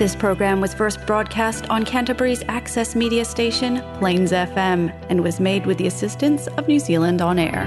[0.00, 5.66] This program was first broadcast on Canterbury's access media station, Plains FM, and was made
[5.66, 7.66] with the assistance of New Zealand On Air.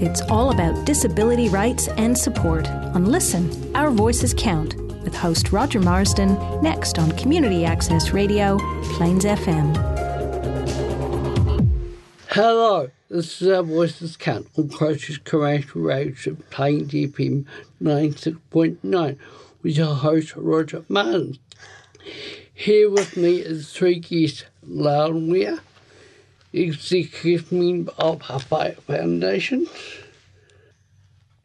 [0.00, 5.80] It's all about disability rights and support on Listen, Our Voices Count, with host Roger
[5.80, 8.58] Marsden, next on Community Access Radio,
[8.92, 9.93] Plains FM.
[12.34, 17.44] Hello, this is Our Voices Count on Christchurch Commercial Radio, Plains FM
[17.80, 19.18] 96.9,
[19.62, 21.38] with your host Roger Marsden.
[22.52, 25.60] Here with me is three guests, Loudon Weir,
[26.52, 29.68] executive member of Hapai Foundation,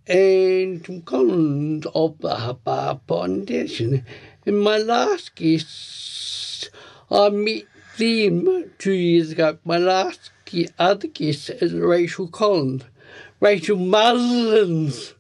[0.07, 4.03] and Tom Collins of the Hapai Foundation.
[4.43, 6.71] And my last guest,
[7.11, 7.65] I met
[7.97, 9.59] them two years ago.
[9.63, 12.83] My last gu- other guest is Rachel Collins.
[13.39, 15.13] Rachel Mullins,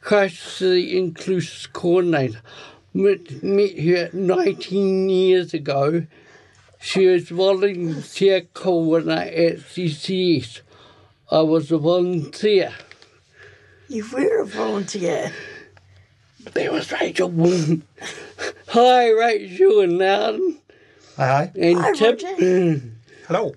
[0.00, 2.40] Christchurch Inclusive Coordinator.
[2.92, 6.06] Met, met her 19 years ago.
[6.80, 10.60] She was volunteer coordinator at CCS.
[11.30, 12.72] I was a volunteer.
[13.88, 15.32] You were a volunteer.
[16.52, 17.32] There was Rachel.
[18.68, 20.58] Hi, Rachel and Loudon.
[21.16, 21.52] Hi, hi.
[21.58, 22.20] And Hi, Tip.
[22.22, 22.80] Roger.
[23.26, 23.54] Hello.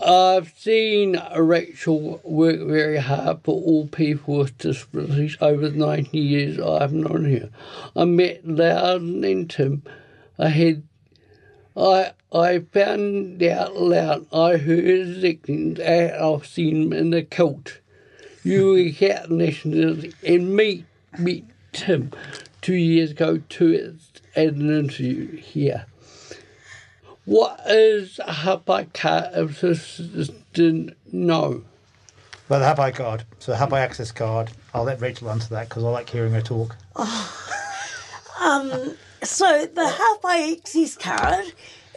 [0.00, 6.58] I've seen Rachel work very hard for all people with disabilities over the 90 years
[6.58, 7.50] I've known her.
[7.94, 9.82] I met Loudon and Tim.
[10.38, 10.82] I had,
[11.76, 17.78] I I found out loud I heard his and I've seen him in the cult.
[18.42, 20.84] You were out and meet
[21.16, 22.10] meet Tim
[22.60, 23.96] two years ago too
[24.34, 25.86] at an interview here.
[27.24, 31.64] What is a Hapai card if this didn't know?
[32.48, 33.24] Well, the Hapai card.
[33.38, 34.50] So the Hapai access card.
[34.74, 36.76] I'll let Rachel answer that because I like hearing her talk.
[39.24, 41.54] So the Hapai Access card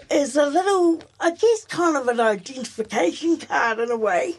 [0.10, 4.36] is a little, I guess, kind of an identification card in a way,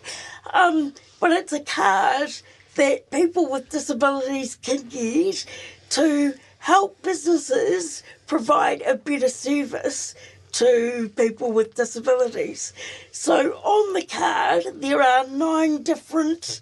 [0.54, 2.30] um, but it's a card
[2.76, 5.44] that people with disabilities can get
[5.90, 10.14] to help businesses provide a better service
[10.52, 12.72] to people with disabilities.
[13.12, 16.60] So on the card, there are nine different,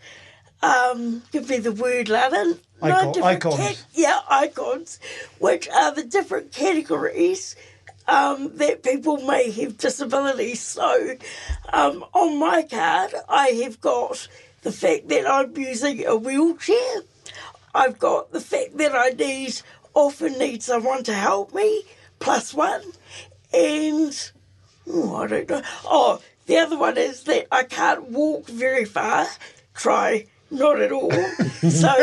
[0.62, 2.60] um, give me the word, Lennon.
[2.82, 3.84] Nine Icon- different icons.
[3.94, 5.00] yeah, icons,
[5.38, 7.56] which are the different categories
[8.06, 10.60] um, that people may have disabilities.
[10.60, 11.16] So,
[11.72, 14.28] um, on my card, I have got
[14.62, 17.02] the fact that I'm using a wheelchair.
[17.74, 19.60] I've got the fact that I need
[19.94, 21.84] often need someone to help me,
[22.18, 22.82] plus one,
[23.52, 24.30] and
[24.88, 25.62] oh, I don't know.
[25.84, 29.26] Oh, the other one is that I can't walk very far.
[29.74, 31.10] Try not at all.
[31.68, 31.94] so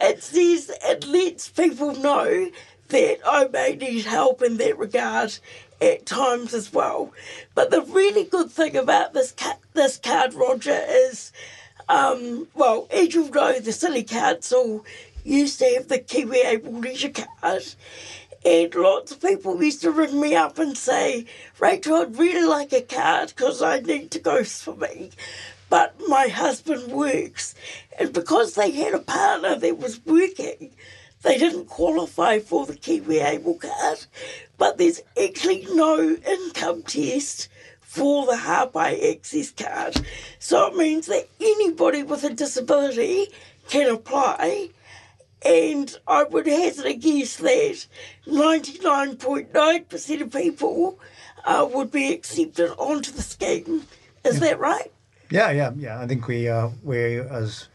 [0.00, 2.50] it says it lets people know
[2.88, 5.38] that I may need help in that regard
[5.80, 7.12] at times as well.
[7.54, 11.32] But the really good thing about this ca- this card, Roger, is
[11.88, 14.84] um, well, as you know, the City Council
[15.24, 17.62] used to have the Kiwi Able Leisure card.
[18.48, 21.26] And lots of people used to ring me up and say,
[21.58, 25.12] Rachel, I'd really like a card because I need to go swimming.
[25.68, 27.54] But my husband works.
[27.98, 30.70] And because they had a partner that was working,
[31.20, 34.06] they didn't qualify for the Kiwi Able card.
[34.56, 40.00] But there's actually no income test for the Hapai Access card.
[40.38, 43.26] So it means that anybody with a disability
[43.68, 44.70] can apply.
[45.44, 47.86] And I would hazard a guess that
[48.26, 50.98] 99.9% of people
[51.44, 53.86] uh, would be accepted onto the scheme.
[54.24, 54.90] Is that right?
[55.30, 56.00] Yeah, yeah, yeah.
[56.00, 57.68] I think we uh, we're as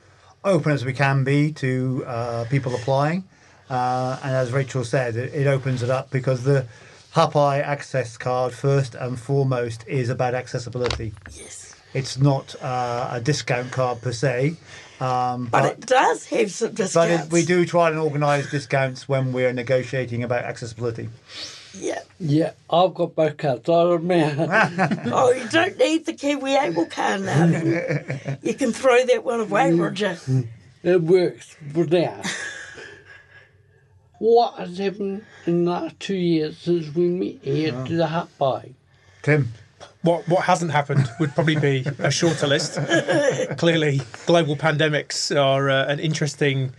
[0.43, 3.23] open as we can be to uh, people applying,
[3.69, 6.65] uh, and as Rachel said, it, it opens it up because the
[7.13, 11.13] Hapai access card first and foremost is about accessibility.
[11.31, 11.75] Yes.
[11.93, 14.55] It's not uh, a discount card per se,
[15.03, 17.25] um, But it does have some but discounts.
[17.27, 21.09] it, we do try and organise discounts when we're negotiating about accessibility.
[21.75, 21.99] Yeah.
[22.19, 23.67] Yeah, I've got both cards.
[23.67, 25.01] I remember.
[25.11, 27.47] Oh, you don't need the Kiwi Able card now.
[27.47, 28.37] then.
[28.43, 30.17] you can throw that one away, Roger.
[30.83, 32.21] it works for now.
[34.19, 38.73] what has happened in the last two years since we met here to the Hapai?
[39.21, 39.51] Tim,
[40.01, 42.73] What what hasn't happened would probably be a shorter list.
[43.57, 46.73] Clearly, global pandemics are uh, an interesting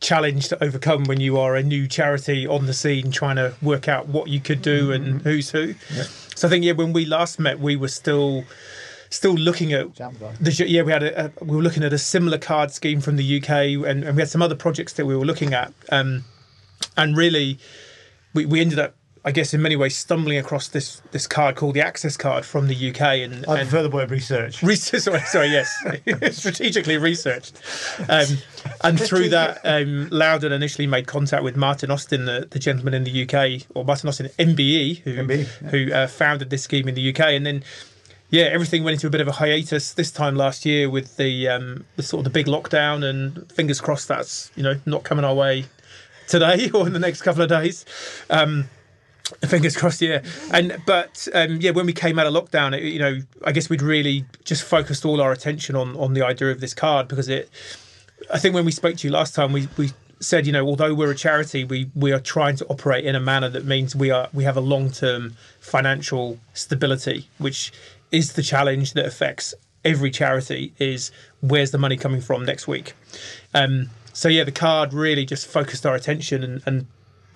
[0.00, 3.86] challenge to overcome when you are a new charity on the scene trying to work
[3.86, 5.74] out what you could do and who's who.
[6.34, 8.44] So I think yeah, when we last met, we were still
[9.10, 9.92] still looking at
[10.40, 13.16] the yeah we had a, a, we were looking at a similar card scheme from
[13.16, 16.24] the UK and, and we had some other projects that we were looking at um,
[16.96, 17.58] and really
[18.34, 21.74] we, we ended up I guess in many ways stumbling across this this card called
[21.74, 24.62] the Access card from the UK and, I and prefer the word research.
[24.70, 25.70] Research, sorry, sorry, yes,
[26.36, 27.60] strategically researched,
[28.08, 28.38] um,
[28.82, 33.04] and through that, um, Loudon initially made contact with Martin Austin, the, the gentleman in
[33.04, 35.68] the UK, or Martin Austin MBE, who MBE, yeah.
[35.68, 37.62] who uh, founded this scheme in the UK, and then.
[38.32, 41.48] Yeah, everything went into a bit of a hiatus this time last year with the
[41.48, 45.24] um, the sort of the big lockdown, and fingers crossed that's you know not coming
[45.24, 45.64] our way
[46.28, 47.84] today or in the next couple of days.
[48.30, 48.68] Um,
[49.46, 50.22] Fingers crossed, yeah.
[50.52, 53.70] And but um, yeah, when we came out of lockdown, it, you know, I guess
[53.70, 57.28] we'd really just focused all our attention on on the idea of this card because
[57.28, 57.50] it.
[58.32, 59.90] I think when we spoke to you last time, we we
[60.20, 63.20] said, you know, although we're a charity, we we are trying to operate in a
[63.20, 67.72] manner that means we are we have a long term financial stability, which
[68.12, 69.54] is the challenge that affects
[69.84, 70.72] every charity.
[70.78, 71.10] Is
[71.40, 72.92] where's the money coming from next week?
[73.54, 76.86] Um, so yeah, the card really just focused our attention and, and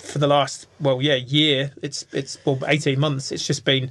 [0.04, 3.90] for the last well yeah year it's it's well 18 months it's just been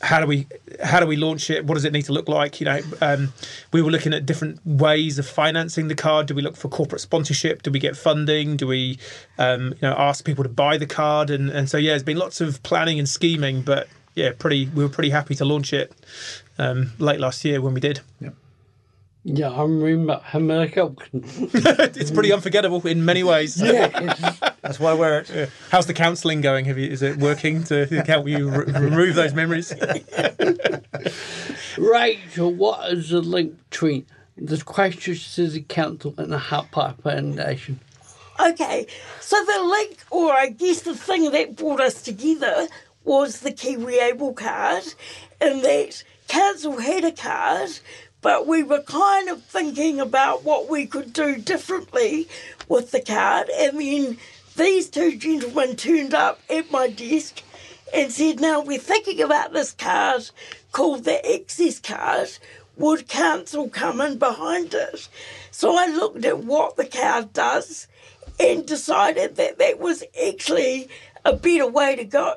[0.00, 0.46] how do we
[0.82, 1.64] how do we launch it?
[1.64, 2.60] What does it need to look like?
[2.60, 3.32] You know um,
[3.72, 6.26] we were looking at different ways of financing the card.
[6.26, 7.62] Do we look for corporate sponsorship?
[7.62, 8.56] Do we get funding?
[8.56, 8.98] Do we
[9.38, 11.30] um, you know ask people to buy the card?
[11.30, 14.82] And and so yeah there's been lots of planning and scheming but yeah pretty we
[14.84, 15.92] were pretty happy to launch it
[16.58, 18.00] um, late last year when we did.
[18.20, 18.30] Yeah,
[19.26, 20.92] I remember America.
[21.12, 24.40] it's pretty unforgettable in many ways Yes.
[24.62, 25.28] That's why we're at.
[25.28, 25.46] Yeah.
[25.70, 26.64] How's the counselling going?
[26.64, 29.72] Have you, is it working to help you re- remove those memories?
[31.78, 34.06] Rachel, what is the link between
[34.36, 37.80] the Christchurch City Council and the Hapai Foundation?
[38.40, 38.86] Okay,
[39.20, 42.68] so the link, or I guess the thing that brought us together,
[43.04, 44.84] was the Kiwi Able card,
[45.40, 47.70] and that council had a card,
[48.20, 52.28] but we were kind of thinking about what we could do differently
[52.68, 54.18] with the card, and then
[54.56, 57.42] these two gentlemen turned up at my desk
[57.94, 60.30] and said, Now we're thinking about this card
[60.72, 62.28] called the Access card.
[62.76, 65.08] Would council come in behind it?
[65.50, 67.88] So I looked at what the card does
[68.38, 70.88] and decided that that was actually
[71.24, 72.36] a better way to go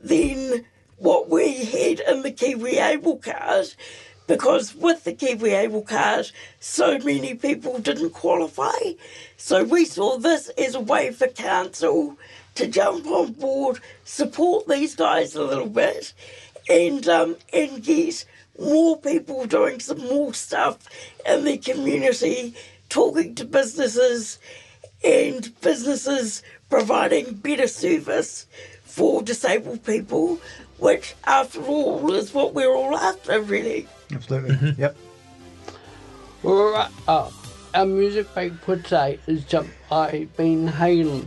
[0.00, 0.64] than
[0.96, 3.74] what we had in the Kiwi Able card.
[4.28, 6.30] Because with the Kiwi Able card,
[6.60, 8.92] so many people didn't qualify.
[9.38, 12.16] So we saw this as a way for council
[12.54, 16.12] to jump on board, support these guys a little bit,
[16.68, 18.26] and um, and get
[18.58, 20.78] more people doing some more stuff
[21.26, 22.54] in the community,
[22.90, 24.38] talking to businesses,
[25.02, 28.46] and businesses providing better service
[28.82, 30.38] for disabled people,
[30.78, 33.88] which, after all, is what we're all after, really.
[34.12, 34.54] Absolutely.
[34.54, 34.80] Mm-hmm.
[34.80, 34.96] Yep.
[36.42, 37.32] We're right up.
[37.74, 41.26] Our music break for today is Jump by Van Halen.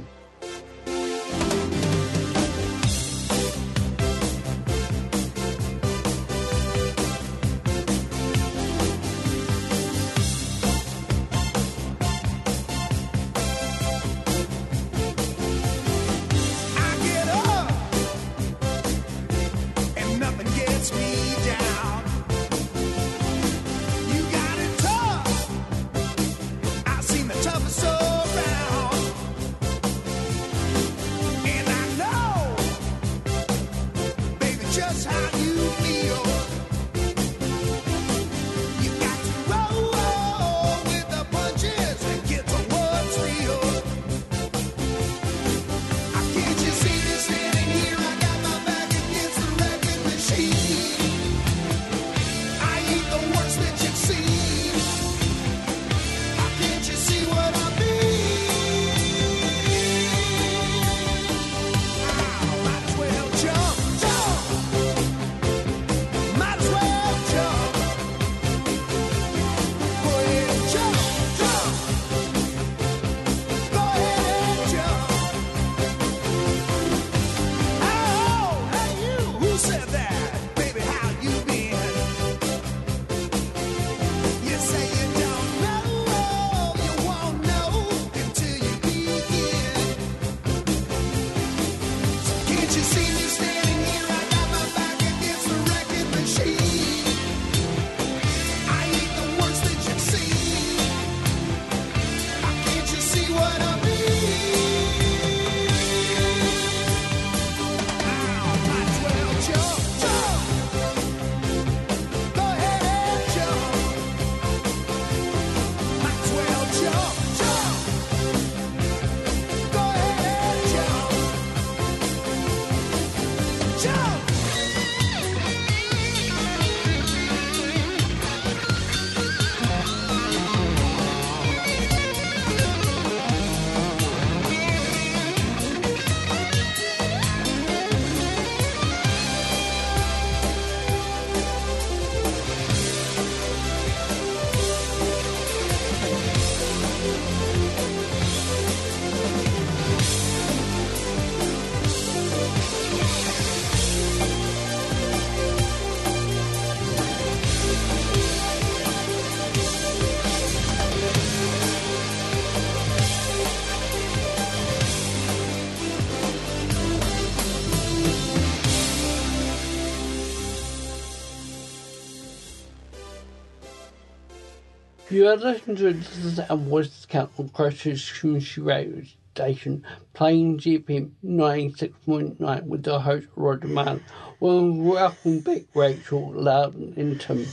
[175.11, 179.03] You are listening to This and Voices Count on Christchurch Community Radio
[179.35, 184.01] Station, Plains FM 96.9 with the host Roger Mann.
[184.39, 187.45] Well, welcome back, Rachel, Loudon and Tim.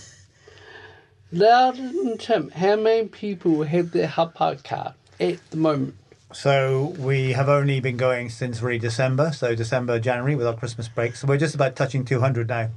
[1.32, 5.96] Loudon and Tim, how many people have their hub card at the moment?
[6.32, 10.86] So we have only been going since really December, so December, January with our Christmas
[10.86, 11.16] break.
[11.16, 12.70] So we're just about touching 200 now.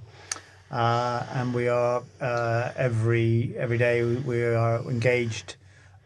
[0.71, 5.55] Uh, and we are uh, every every day we- are engaged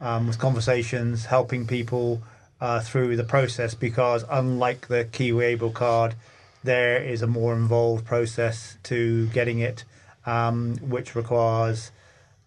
[0.01, 2.22] um, with conversations, helping people
[2.60, 6.15] uh, through the process because unlike the Kiwi Able card,
[6.63, 9.84] there is a more involved process to getting it,
[10.25, 11.91] um, which requires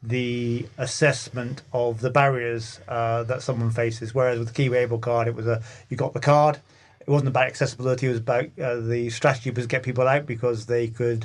[0.03, 4.13] the assessment of the barriers uh, that someone faces.
[4.13, 6.59] Whereas with the Kiwi Able card, it was a you got the card.
[7.09, 8.07] It wasn't about accessibility.
[8.07, 11.25] It was about uh, the strategy was get people out because they could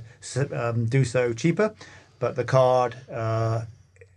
[0.53, 1.75] um, do so cheaper.
[2.19, 3.65] But the card, uh,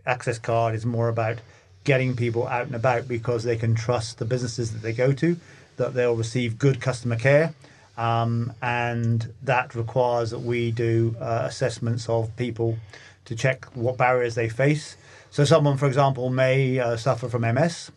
[0.06, 1.38] access card, is more about
[1.82, 5.36] getting people out and about because they can trust the businesses that they go to,
[5.76, 7.52] that they'll receive good customer care.
[7.96, 12.78] Um, and that requires that we do uh, assessments of people
[13.24, 14.96] to check what barriers they face.
[15.32, 17.90] So, someone, for example, may uh, suffer from MS,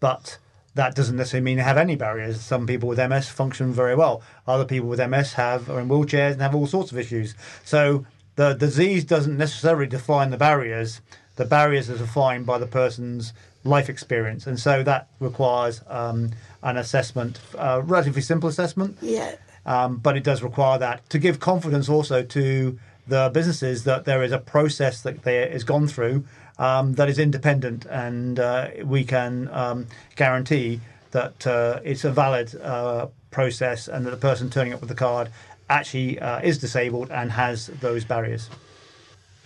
[0.00, 0.36] but
[0.76, 2.40] that doesn't necessarily mean they have any barriers.
[2.40, 4.22] Some people with MS function very well.
[4.46, 7.34] Other people with MS have are in wheelchairs and have all sorts of issues.
[7.64, 8.06] So
[8.36, 11.00] the disease doesn't necessarily define the barriers.
[11.36, 13.32] The barriers are defined by the person's
[13.64, 16.30] life experience, and so that requires um,
[16.62, 19.34] an assessment, a relatively simple assessment Yeah.
[19.66, 22.78] um, but it does require that to give confidence also to
[23.08, 26.24] the businesses that there is a process that they is gone through
[26.58, 29.86] um, that is independent, and uh, we can um,
[30.16, 34.88] guarantee that uh, it's a valid uh, process, and that the person turning up with
[34.88, 35.30] the card
[35.68, 38.48] actually uh, is disabled and has those barriers.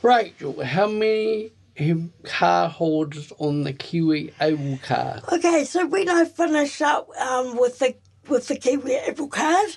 [0.02, 5.22] Rachel, how many have card holders on the Kiwi Able card?
[5.32, 7.96] Okay, so when I finished up um, with the
[8.28, 9.76] with the Kiwi Able card,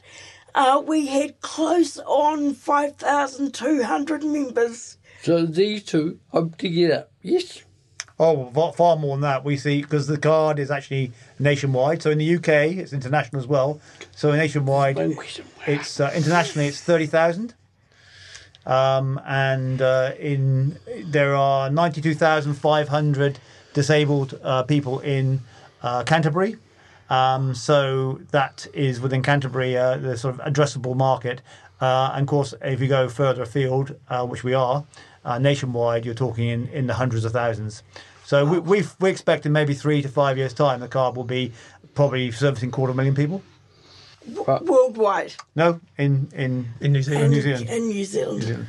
[0.56, 4.98] uh, we had close on five thousand two hundred members.
[5.24, 7.12] So these two hope to get up.
[7.22, 7.64] Yes.
[8.20, 9.46] Oh, far, far more than that.
[9.46, 12.02] We see because the card is actually nationwide.
[12.02, 13.80] So in the UK, it's international as well.
[14.12, 14.98] So nationwide,
[15.66, 17.54] It's uh, internationally it's thirty thousand,
[18.66, 23.40] um, and uh, in there are ninety two thousand five hundred
[23.74, 25.40] disabled uh, people in
[25.82, 26.58] uh, Canterbury.
[27.10, 31.42] Um, so that is within Canterbury uh, the sort of addressable market.
[31.80, 34.86] Uh, and of course, if you go further afield, uh, which we are
[35.26, 37.84] uh, nationwide, you're talking in, in the hundreds of thousands.
[38.26, 41.24] So we, we we expect in maybe three to five years' time, the card will
[41.24, 41.52] be
[41.94, 43.44] probably servicing quarter of a million people.
[44.28, 45.34] Worldwide.
[45.56, 47.26] No, in in in New Zealand.
[47.26, 47.70] In New Zealand.
[47.70, 48.40] In New Zealand.
[48.40, 48.68] New Zealand.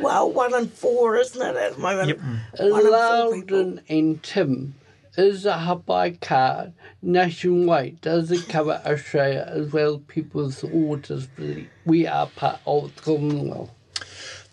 [0.00, 2.08] Well, one in four, isn't it, at the moment?
[2.08, 2.18] Yep.
[2.18, 3.58] One in four people.
[3.58, 4.74] Loudon and Tim,
[5.16, 8.00] is a Hapai card nationwide?
[8.00, 9.98] Does it cover Australia as well?
[9.98, 11.68] People with autism.
[11.84, 13.70] We are part of the Commonwealth.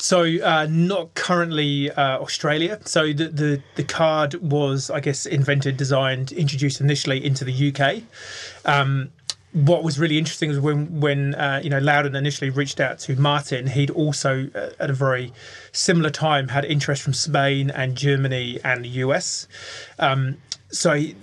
[0.02, 2.80] So uh, not currently uh, Australia.
[2.86, 8.02] So the, the the card was, I guess, invented, designed, introduced initially into the UK.
[8.66, 9.12] Um,
[9.54, 13.16] what was really interesting was when when uh, you know Loudon initially reached out to
[13.16, 15.32] Martin, he'd also uh, at a very
[15.72, 19.48] similar time had interest from Spain and Germany and the US.
[20.00, 20.38] Um,
[20.72, 21.16] so he,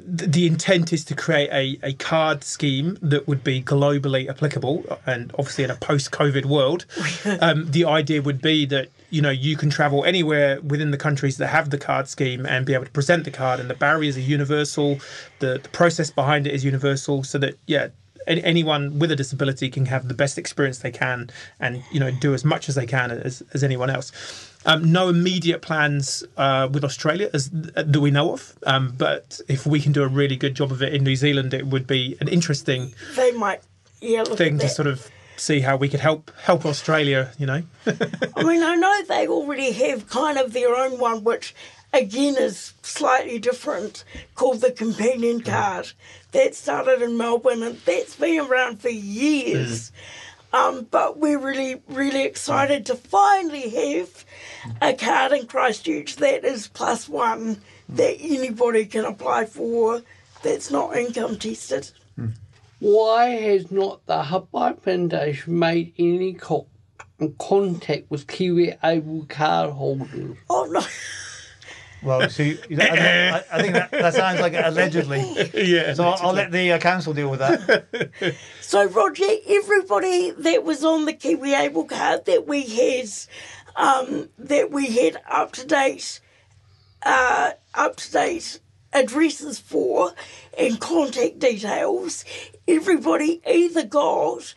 [0.00, 5.30] the intent is to create a, a card scheme that would be globally applicable and
[5.38, 6.86] obviously in a post-covid world.
[7.40, 11.38] Um, the idea would be that you know you can travel anywhere within the countries
[11.38, 14.16] that have the card scheme and be able to present the card and the barriers
[14.16, 14.98] are universal
[15.40, 17.88] the, the process behind it is universal so that yeah
[18.26, 22.10] an- anyone with a disability can have the best experience they can and you know
[22.10, 24.12] do as much as they can as, as anyone else
[24.66, 29.64] um, no immediate plans uh, with Australia as that we know of, um, but if
[29.64, 32.16] we can do a really good job of it in New Zealand, it would be
[32.20, 33.62] an interesting They might,
[34.00, 37.32] yeah, look thing to sort of see how we could help help Australia.
[37.38, 37.62] You know,
[38.36, 41.54] I mean, I know they already have kind of their own one, which
[41.92, 44.04] again is slightly different,
[44.34, 45.92] called the companion card.
[46.32, 49.92] That started in Melbourne and that's been around for years.
[50.56, 54.24] Um, but we're really, really excited to finally have
[54.80, 57.60] a card in Christchurch that is plus one
[57.90, 60.02] that anybody can apply for
[60.42, 61.90] that's not income tested.
[62.78, 66.68] Why has not the Hapai Foundation made any co-
[67.38, 70.36] contact with Kiwi Able card holders?
[70.48, 70.80] Oh no.
[72.02, 75.20] Well, see, I, I, I think that, that sounds like allegedly.
[75.54, 75.94] yeah.
[75.94, 78.34] So I'll, I'll let the uh, council deal with that.
[78.60, 83.08] So, Roger, everybody that was on the Kiwi Able card that we had,
[83.76, 86.20] um, that we had up to date
[87.04, 88.58] uh, up to date
[88.92, 90.12] addresses for
[90.58, 92.24] and contact details,
[92.66, 94.54] everybody either got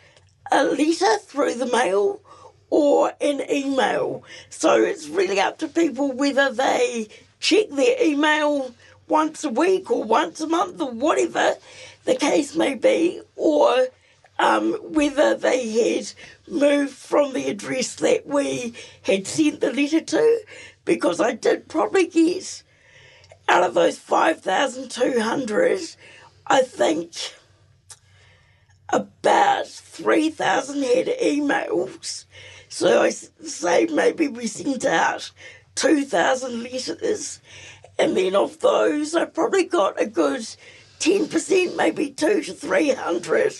[0.51, 2.21] a letter through the mail
[2.69, 4.23] or an email.
[4.49, 8.73] So it's really up to people whether they check their email
[9.07, 11.55] once a week or once a month or whatever
[12.05, 13.87] the case may be, or
[14.37, 16.11] um, whether they had
[16.47, 20.41] moved from the address that we had sent the letter to,
[20.85, 22.63] because I did probably get
[23.49, 25.79] out of those 5,200,
[26.47, 27.13] I think
[28.89, 32.25] about 3,000 had emails.
[32.69, 35.31] So I say maybe we sent out
[35.79, 37.39] 2,000 letters.
[37.97, 40.41] And then of those, I probably got a good
[40.99, 43.55] 10%, maybe two to 300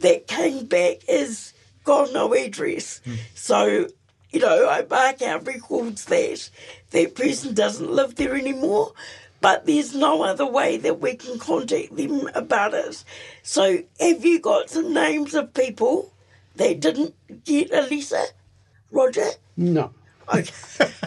[0.00, 1.54] that came back as
[1.84, 3.00] got no address.
[3.04, 3.14] Hmm.
[3.34, 3.88] So,
[4.30, 6.50] you know, I mark out records that
[6.90, 8.92] that person doesn't live there anymore,
[9.40, 13.04] but there's no other way that we can contact them about it.
[13.42, 16.12] So, have you got some names of people
[16.56, 18.24] that didn't get a letter,
[18.90, 19.28] Roger?
[19.56, 19.94] No.
[20.32, 20.52] Okay,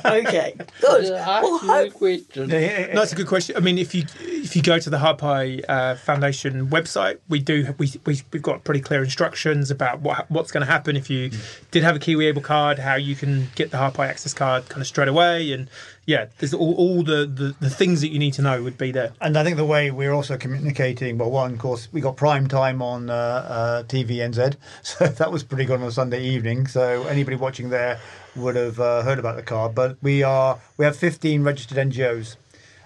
[0.06, 1.12] okay, good.
[1.12, 2.94] Well, hope, question, Yeah, yeah, yeah.
[2.94, 3.58] No, that's a good question.
[3.58, 7.74] I mean, if you if you go to the Hapai uh, Foundation website, we do
[7.78, 11.32] we, we we've got pretty clear instructions about what what's going to happen if you
[11.72, 14.82] did have a Kiwi Able card, how you can get the Hapai Access card kind
[14.82, 15.70] of straight away, and
[16.08, 18.94] yeah, there's all, all the, the the things that you need to know would be
[18.94, 19.12] there.
[19.20, 22.48] And I think the way we're also communicating, well, one, of course, we got prime
[22.48, 26.66] time on uh, uh, TVNZ, so that was pretty good on a Sunday evening.
[26.66, 28.00] So anybody watching there
[28.38, 29.76] would have uh, heard about the card.
[29.76, 32.38] But we are we have 15 registered NGOs,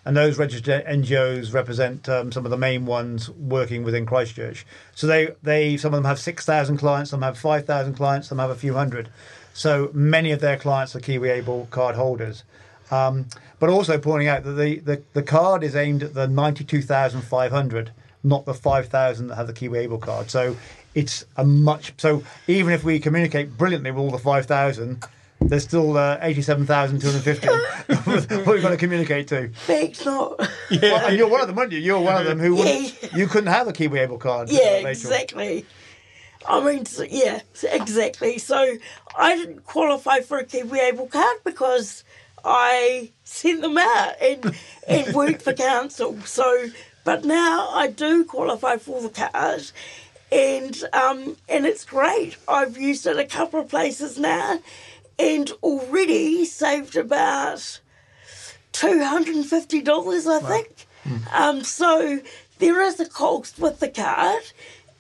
[0.04, 4.66] and those registered NGOs represent um, some of the main ones working within Christchurch.
[4.96, 8.50] So they they some of them have 6,000 clients, some have 5,000 clients, some have
[8.50, 9.10] a few hundred.
[9.54, 12.44] So many of their clients are Kiwi Able card holders.
[12.92, 13.28] Um,
[13.60, 17.92] but also pointing out that the, the, the card is aimed at the 92,500,
[18.24, 20.30] not the 5,000 that have the Kiwi Able card.
[20.30, 20.56] So
[20.94, 21.94] it's a much.
[21.98, 25.04] So even if we communicate brilliantly with all the 5,000,
[25.40, 29.50] there's still uh, 87,250 what we've got to communicate to.
[29.66, 30.38] thanks not.
[30.40, 31.80] Well, and you're one of them, aren't you?
[31.80, 33.10] You're one of them who wouldn't, Yeah.
[33.18, 34.50] you couldn't have a Kiwi Able card.
[34.52, 35.66] Yeah, exactly.
[36.48, 38.38] I mean, yeah, exactly.
[38.40, 38.78] So
[39.16, 42.04] I didn't qualify for a Kiwi Able card because
[42.44, 44.56] I sent them out and
[44.88, 46.18] and worked for council.
[46.26, 46.68] So,
[47.04, 49.72] but now I do qualify for the card,
[50.32, 52.38] and um and it's great.
[52.48, 54.60] I've used it a couple of places now,
[55.20, 57.80] and already saved about
[58.72, 60.88] two hundred and fifty dollars, I think.
[61.34, 62.20] Um, so
[62.60, 64.44] there is a cost with the card.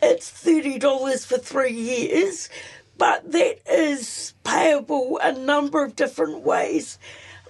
[0.01, 2.49] It's thirty dollars for three years,
[2.97, 6.97] but that is payable a number of different ways.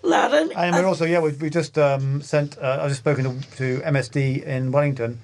[0.03, 3.57] Loudon, And we're also, yeah, we've, we've just um, sent, uh, I've just spoken to,
[3.57, 5.19] to MSD in Wellington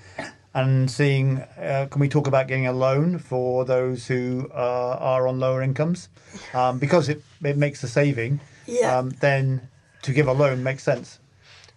[0.53, 5.27] and seeing, uh, can we talk about getting a loan for those who uh, are
[5.27, 6.09] on lower incomes?
[6.53, 8.97] Um, because it, it makes the saving, Yeah.
[8.97, 9.67] um, then
[10.03, 11.19] to give a loan makes sense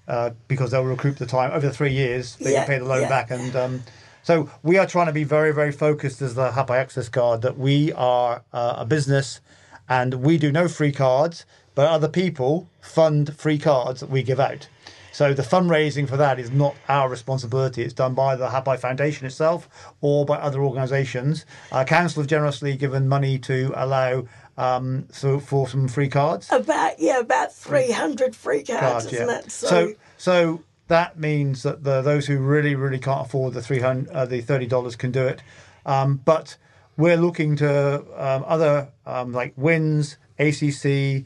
[0.07, 2.85] uh, because they'll recoup the time over the three years, they Yeah, can pay the
[2.85, 3.09] loan yeah.
[3.09, 3.31] back.
[3.31, 3.83] And um,
[4.23, 7.57] so we are trying to be very, very focused as the Hapai Access card that
[7.57, 9.41] we are uh, a business
[9.89, 11.45] and we do no free cards,
[11.81, 14.69] but other people fund free cards that we give out.
[15.13, 17.83] So the fundraising for that is not our responsibility.
[17.83, 19.67] It's done by the Hapai Foundation itself
[20.03, 21.47] or by other organisations.
[21.73, 24.27] Our Council have generously given money to allow
[24.59, 26.53] um, so for some free cards.
[26.53, 29.39] about yeah, about three hundred free cards, Cards, isn't yeah.
[29.39, 29.51] it?
[29.51, 34.11] So, so that means that the, those who really, really can't afford the three hundred,
[34.11, 35.43] uh, the thirty dollars can do it.
[35.87, 36.59] Um, but
[36.99, 41.25] we're looking to um, other um, like WINZ, ACC,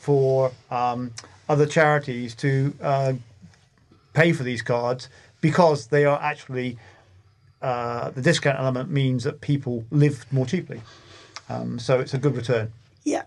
[0.00, 1.12] for um,
[1.48, 3.12] other charities to uh,
[4.12, 5.08] pay for these cards
[5.40, 6.78] because they are actually
[7.60, 10.80] uh, the discount element means that people live more cheaply.
[11.48, 12.72] Um, so it's a good return.
[13.04, 13.24] yeah,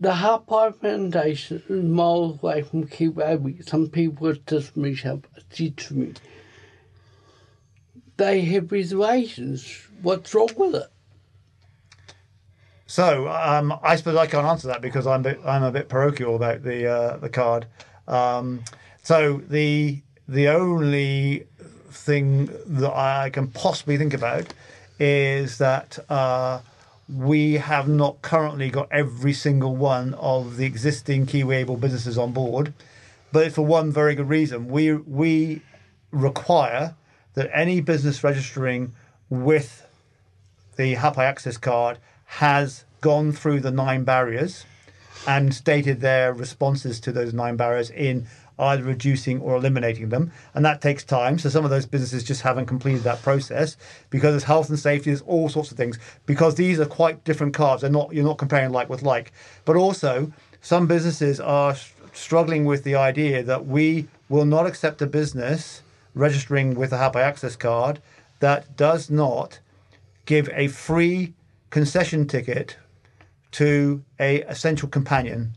[0.00, 3.60] the Hapai Foundation is miles away from Kiwi.
[3.62, 6.14] Some people this meet said to me,
[8.16, 9.86] they have reservations.
[10.02, 10.90] What's wrong with it?
[12.90, 16.34] So um, I suppose I can't answer that because I'm bit, I'm a bit parochial
[16.34, 17.66] about the uh, the card.
[18.08, 18.64] Um,
[19.04, 21.46] so the the only
[21.92, 24.52] thing that I can possibly think about
[24.98, 26.62] is that uh,
[27.08, 32.74] we have not currently got every single one of the existing Kiwiable businesses on board,
[33.30, 34.66] but for one very good reason.
[34.66, 35.62] We we
[36.10, 36.96] require
[37.34, 38.94] that any business registering
[39.28, 39.86] with
[40.74, 41.98] the Hapai Access card
[42.34, 44.64] has gone through the nine barriers
[45.26, 50.30] and stated their responses to those nine barriers in either reducing or eliminating them.
[50.54, 51.38] And that takes time.
[51.38, 53.76] So some of those businesses just haven't completed that process
[54.10, 55.98] because there's health and safety, there's all sorts of things.
[56.24, 57.82] Because these are quite different cards.
[57.82, 59.32] They're not you're not comparing like with like.
[59.64, 61.74] But also some businesses are
[62.12, 65.82] struggling with the idea that we will not accept a business
[66.14, 68.00] registering with a Hapai Access card
[68.38, 69.58] that does not
[70.26, 71.34] give a free
[71.70, 72.76] concession ticket
[73.52, 75.56] to a essential companion.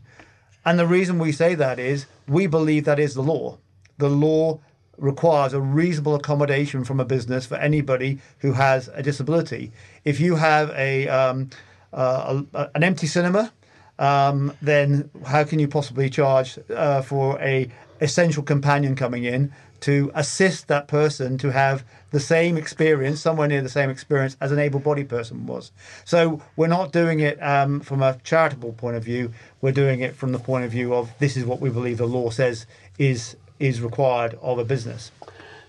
[0.64, 3.58] And the reason we say that is we believe that is the law.
[3.98, 4.60] The law
[4.96, 9.72] requires a reasonable accommodation from a business for anybody who has a disability.
[10.04, 11.50] If you have a, um,
[11.92, 13.52] uh, a an empty cinema,
[13.98, 19.52] um, then how can you possibly charge uh, for a essential companion coming in
[19.84, 24.50] to assist that person to have the same experience, somewhere near the same experience as
[24.50, 25.72] an able-bodied person was?
[26.06, 29.32] So we're not doing it um, from a charitable point of view.
[29.60, 32.06] We're doing it from the point of view of this is what we believe the
[32.06, 32.64] law says
[32.98, 35.12] is is required of a business.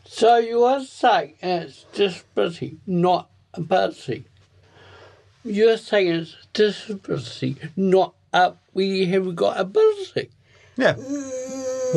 [0.06, 4.24] So you are saying it's disability, not a ability.
[5.44, 10.30] You're saying it's disability, not uh, we have got ability.
[10.78, 10.96] Yeah.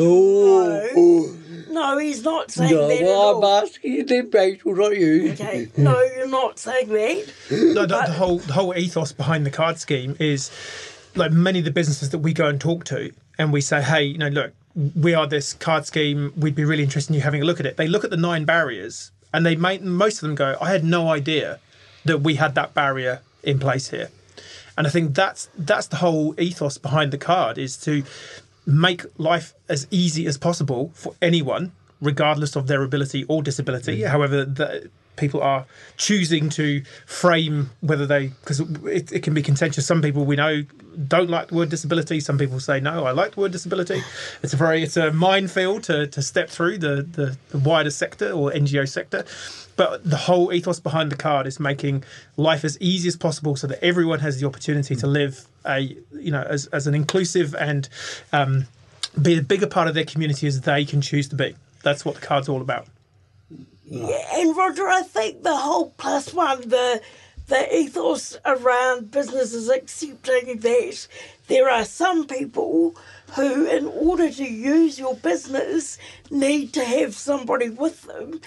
[0.00, 1.36] Oh,
[1.70, 3.44] No, he's not saying no, that at well, all.
[3.44, 5.32] I'm asking you then, Rachel, not you.
[5.32, 7.32] Okay, no, you're not saying that.
[7.50, 10.50] No, the, the whole the whole ethos behind the card scheme is
[11.14, 14.04] like many of the businesses that we go and talk to, and we say, hey,
[14.04, 14.52] you know, look,
[14.94, 16.32] we are this card scheme.
[16.36, 17.76] We'd be really interested in you having a look at it.
[17.76, 20.84] They look at the nine barriers, and they make most of them go, I had
[20.84, 21.60] no idea
[22.04, 24.10] that we had that barrier in place here.
[24.76, 28.04] And I think that's that's the whole ethos behind the card is to
[28.68, 34.00] make life as easy as possible for anyone, regardless of their ability or disability.
[34.00, 34.08] Mm.
[34.08, 35.64] However, the, people are
[35.96, 39.86] choosing to frame whether they because it, it can be contentious.
[39.86, 40.64] Some people we know
[41.06, 42.20] don't like the word disability.
[42.20, 44.02] Some people say no, I like the word disability.
[44.42, 48.32] It's a very it's a minefield to, to step through the, the the wider sector
[48.32, 49.24] or NGO sector.
[49.76, 52.02] But the whole ethos behind the card is making
[52.36, 56.32] life as easy as possible so that everyone has the opportunity to live a you
[56.32, 57.88] know as, as an inclusive and
[58.32, 58.66] um,
[59.20, 61.54] be a bigger part of their community as they can choose to be.
[61.82, 62.86] That's what the card's all about.
[63.90, 67.00] And Roger, I think the whole plus one, the
[67.48, 71.08] the ethos around businesses accepting that
[71.48, 72.94] there are some people
[73.34, 75.98] who, in order to use your business,
[76.30, 78.40] need to have somebody with them,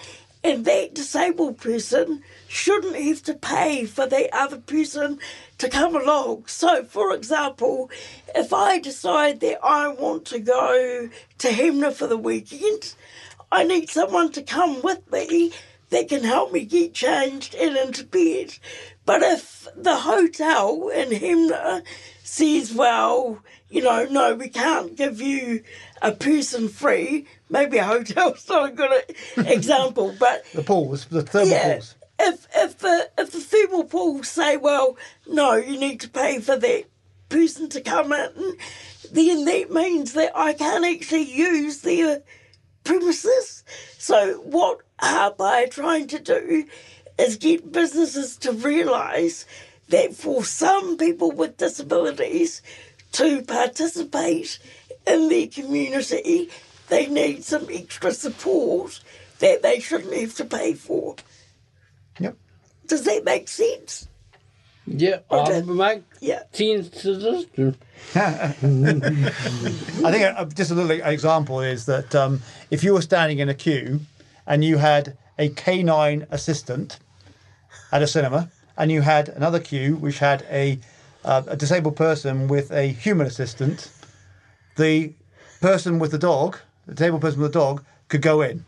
[0.43, 5.19] and that disabled person shouldn't have to pay for that other person
[5.57, 6.45] to come along.
[6.47, 7.89] So, for example,
[8.35, 11.09] if I decide that I want to go
[11.39, 12.93] to Hanmer for the weekend,
[13.51, 15.51] I need someone to come with me
[15.91, 18.57] that can help me get changed and into bed.
[19.05, 21.83] But if the hotel in Hanmer
[22.23, 25.63] says, well, you know, no, we can't give you
[26.01, 31.49] a person free, maybe a hotel's not a good example, but The pools, the thermal
[31.49, 31.95] yeah, pools.
[32.19, 36.57] if if the if the thermal pools say, well, no, you need to pay for
[36.57, 36.85] that
[37.29, 38.57] person to come in,
[39.11, 42.23] then that means that I can't actually use their
[42.83, 43.63] premises.
[43.97, 46.65] So what Hapai are trying to do
[47.17, 49.45] is get businesses to realise
[49.89, 52.61] that for some people with disabilities
[53.13, 54.59] to participate
[55.05, 56.49] in their community,
[56.89, 59.01] they need some extra support
[59.39, 61.15] that they shouldn't have to pay for.
[62.19, 62.37] Yep.
[62.87, 64.07] Does that make sense?
[64.87, 65.57] Yeah, Okay.
[65.57, 66.43] I make Yeah.
[66.51, 67.45] sense to this.
[68.15, 68.51] I
[70.11, 73.53] think uh, just a little example is that um, if you were standing in a
[73.53, 74.01] queue
[74.51, 76.99] and you had a canine assistant
[77.93, 80.77] at a cinema and you had another queue which had a,
[81.23, 83.89] uh, a disabled person with a human assistant,
[84.75, 85.13] the
[85.61, 88.65] person with the dog, the disabled person with the dog, could go in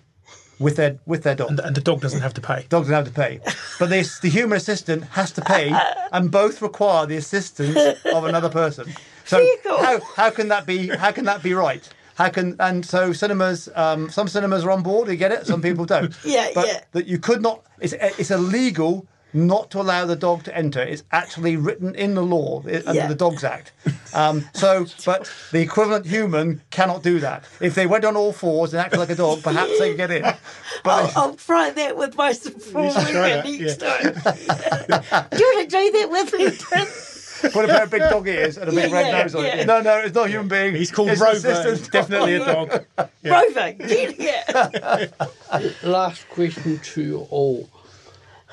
[0.57, 1.49] with their with their dog.
[1.49, 2.65] And, and the dog doesn't have to pay.
[2.69, 3.41] Dogs don't have to pay,
[3.77, 5.73] but this the human assistant has to pay,
[6.13, 8.93] and both require the assistance of another person.
[9.25, 10.87] So how how can that be?
[10.87, 11.85] How can that be right?
[12.15, 13.69] How can and so cinemas?
[13.75, 15.07] Um, some cinemas are on board.
[15.09, 15.45] You get it.
[15.47, 16.13] Some people don't.
[16.25, 16.81] Yeah, but yeah.
[16.91, 17.63] That you could not.
[17.79, 20.79] It's it's illegal not to allow the dog to enter.
[20.79, 23.07] It's actually written in the law under Yeah.
[23.07, 23.71] the Dogs Act.
[24.13, 27.43] Um, so, but the equivalent human cannot do that.
[27.59, 30.11] If they went on all fours and acted like a dog, perhaps they could get
[30.11, 30.23] in.
[30.83, 35.27] But I'll, I'll try that with my support try that, next time.
[35.31, 36.87] do you want to do that with me, Tim?
[37.51, 39.55] Put a pair of big dog ears and a big red Yeah, nose on yeah.
[39.57, 39.67] it.
[39.67, 40.75] No, no, it's not a human being.
[40.75, 41.63] He's called it's Rover.
[41.67, 42.69] It's definitely a dog.
[43.23, 45.11] Rover, get here.
[45.83, 47.69] Last question to you all.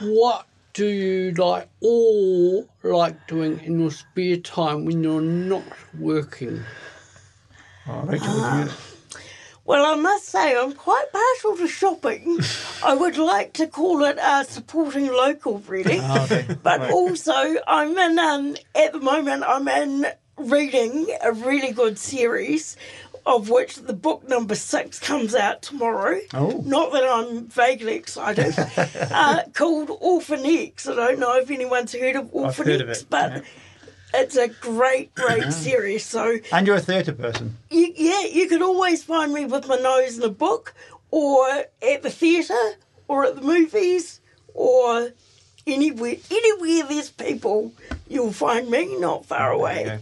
[0.00, 5.64] What do you like or like doing in your spare time when you're not
[5.98, 6.62] working?
[7.88, 8.72] Oh, Rachel, would you-
[9.70, 12.40] Well, I must say, I'm quite partial to shopping.
[12.84, 16.00] I would like to call it uh, supporting local, really.
[16.02, 16.44] Oh, okay.
[16.64, 16.90] But Right.
[16.90, 20.06] also, I'm in, um, at the moment, I'm in
[20.36, 22.76] reading a really good series
[23.24, 26.18] of which the book number six comes out tomorrow.
[26.34, 26.62] Oh.
[26.66, 28.52] Not that I'm vaguely excited.
[29.12, 30.88] uh, called Orphan X.
[30.88, 33.44] I don't know if anyone's heard of Orphan X, but
[34.14, 36.04] it's a great, great series.
[36.04, 37.56] So And you're a theatre person.
[37.70, 40.74] you, yeah, you could always find me with my nose in a book,
[41.10, 41.46] or
[41.82, 42.72] at the theatre,
[43.08, 44.20] or at the movies,
[44.54, 45.10] or
[45.66, 46.16] anywhere.
[46.30, 47.72] Anywhere there's people,
[48.08, 49.98] you'll find me not far away.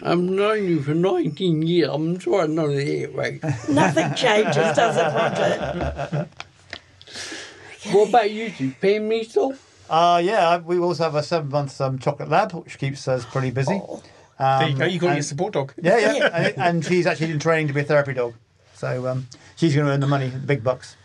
[0.00, 1.88] I've known you for 19 years.
[1.92, 3.42] I'm sure I know that, right?
[3.68, 6.28] Nothing changes, does it, Roger?
[7.90, 8.70] What about you two?
[8.72, 9.67] Family stuff?
[9.88, 13.50] Uh, yeah, we also have a seven month um, chocolate lab, which keeps us pretty
[13.50, 13.80] busy.
[13.82, 14.02] Oh.
[14.38, 14.84] there you go.
[14.84, 15.72] You got and- your support dog.
[15.80, 16.30] Yeah, yeah.
[16.32, 18.34] and, and she's actually in training to be a therapy dog.
[18.74, 20.96] So um, she's going to earn the money, the big bucks.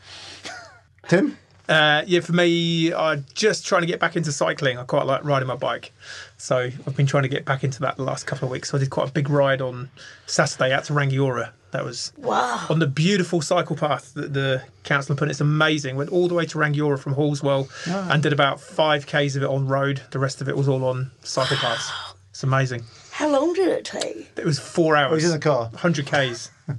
[1.08, 1.38] Tim?
[1.68, 4.78] Uh, yeah, for me, I'm just trying to get back into cycling.
[4.78, 5.94] I quite like riding my bike,
[6.38, 8.70] so I've been trying to get back into that the last couple of weeks.
[8.70, 9.90] So I did quite a big ride on
[10.26, 11.52] Saturday out to Rangiora.
[11.74, 12.66] That was Wow.
[12.70, 15.26] on the beautiful cycle path that the council put.
[15.26, 15.32] in.
[15.32, 15.96] It's amazing.
[15.98, 19.50] Went all the way to Rangiora from Halswell and did about five k's of it
[19.50, 20.02] on road.
[20.12, 21.92] The rest of it was all on cycle paths.
[22.32, 22.84] It's amazing.
[23.12, 24.32] How long did it take?
[24.38, 25.26] It was four Oh, he's hours.
[25.26, 25.66] in the car.
[25.74, 26.50] 100 k's.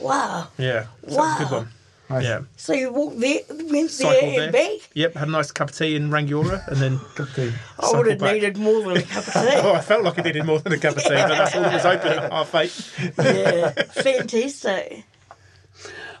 [0.00, 0.48] Wow.
[0.56, 1.58] Yeah, so that was a good Wow.
[1.58, 1.68] one.
[2.10, 2.24] Nice.
[2.24, 4.42] Yeah, So you walked there, went cycled there there.
[4.44, 4.90] and back?
[4.94, 7.52] Yep, had a nice cup of tea in Rangiora, and then Good tea.
[7.78, 8.34] I would have back.
[8.34, 9.38] needed more than a cup of tea.
[9.62, 9.72] Oh.
[9.74, 11.72] I felt like I needed more than a cup of tea, but that's all that
[11.72, 13.14] was open at half eight.
[13.18, 13.70] yeah.
[14.02, 15.04] Fantastic.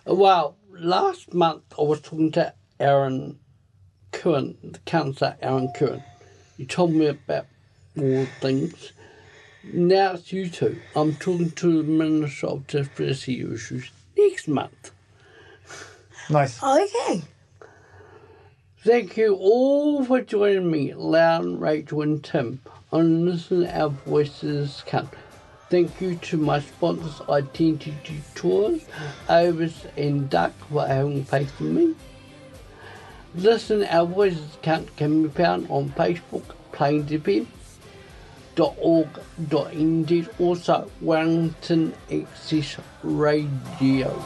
[0.06, 3.38] Well, last month I was talking to Aaron
[4.12, 6.02] Curran, the councillor Aaron Curran.
[6.56, 7.46] He told me about
[7.96, 8.92] more things.
[9.64, 10.78] Now it's you two.
[10.96, 14.92] I'm talking to the Minister of Disability Issues next month.
[16.30, 16.62] Nice.
[16.62, 17.22] Okay.
[18.84, 22.60] Thank you all for joining me, Loud, Rachel, and Tim,
[22.92, 25.12] on Listen Our Voices Count.
[25.70, 28.84] Thank you to my sponsors, Identity Tours,
[29.28, 31.94] Ovis, and Duck, for having faith in me.
[33.34, 37.46] Listen Our Voices Count can be found on Facebook, plainfm.org.nz,
[40.40, 44.24] also Wellington Access Radio.